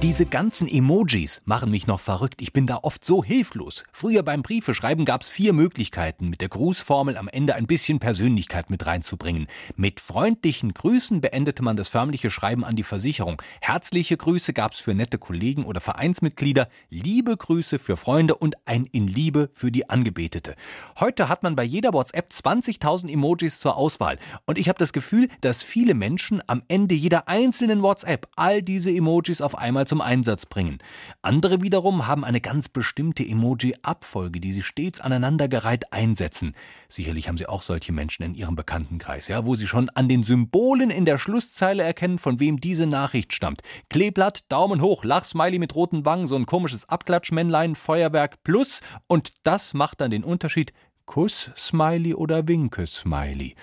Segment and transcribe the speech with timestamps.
[0.00, 2.40] Diese ganzen Emojis machen mich noch verrückt.
[2.40, 3.82] Ich bin da oft so hilflos.
[3.92, 8.70] Früher beim Briefeschreiben gab es vier Möglichkeiten, mit der Grußformel am Ende ein bisschen Persönlichkeit
[8.70, 9.48] mit reinzubringen.
[9.74, 13.42] Mit freundlichen Grüßen beendete man das förmliche Schreiben an die Versicherung.
[13.60, 18.86] Herzliche Grüße gab es für nette Kollegen oder Vereinsmitglieder, liebe Grüße für Freunde und ein
[18.86, 20.54] in Liebe für die Angebetete.
[21.00, 24.20] Heute hat man bei jeder WhatsApp 20.000 Emojis zur Auswahl.
[24.46, 28.92] Und ich habe das Gefühl, dass viele Menschen am Ende jeder einzelnen WhatsApp all diese
[28.92, 30.78] Emojis auf einmal zum Einsatz bringen.
[31.22, 36.54] Andere wiederum haben eine ganz bestimmte Emoji-Abfolge, die sie stets aneinandergereiht einsetzen.
[36.88, 40.22] Sicherlich haben sie auch solche Menschen in ihrem Bekanntenkreis, ja, wo sie schon an den
[40.22, 43.62] Symbolen in der Schlusszeile erkennen, von wem diese Nachricht stammt.
[43.90, 49.74] Kleeblatt, Daumen hoch, Lachsmiley mit roten Wangen, so ein komisches Abklatschmännlein, Feuerwerk plus und das
[49.74, 50.72] macht dann den Unterschied
[51.06, 53.54] Kuss-Smiley oder Winke-Smiley.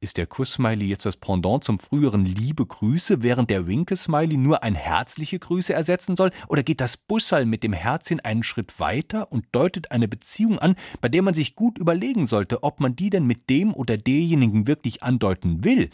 [0.00, 4.76] Ist der Kuss-Smiley jetzt das Pendant zum früheren Liebe Grüße, während der Winke-Smiley nur ein
[4.76, 6.30] herzliche Grüße ersetzen soll?
[6.46, 10.76] Oder geht das Bussal mit dem Herzchen einen Schritt weiter und deutet eine Beziehung an,
[11.00, 14.68] bei der man sich gut überlegen sollte, ob man die denn mit dem oder derjenigen
[14.68, 15.90] wirklich andeuten will?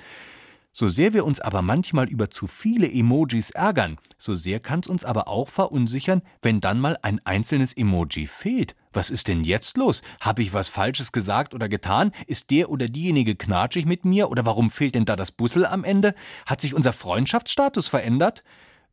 [0.76, 4.88] So sehr wir uns aber manchmal über zu viele Emojis ärgern, so sehr kann es
[4.88, 8.74] uns aber auch verunsichern, wenn dann mal ein einzelnes Emoji fehlt.
[8.92, 10.02] Was ist denn jetzt los?
[10.20, 12.10] Habe ich was Falsches gesagt oder getan?
[12.26, 14.30] Ist der oder diejenige knatschig mit mir?
[14.30, 16.12] Oder warum fehlt denn da das Bussel am Ende?
[16.44, 18.42] Hat sich unser Freundschaftsstatus verändert?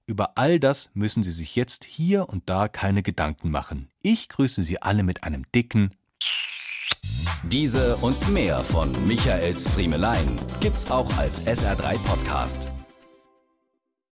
[0.06, 3.90] Über all das müssen Sie sich jetzt hier und da keine Gedanken machen.
[4.04, 5.96] Ich grüße Sie alle mit einem dicken
[7.44, 12.67] Diese und mehr von Michaels Friemelein gibt's auch als SR3 Podcast.